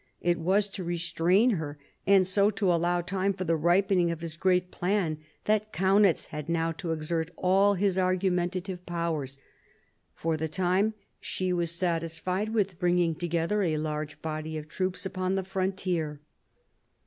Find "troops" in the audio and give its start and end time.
14.67-15.05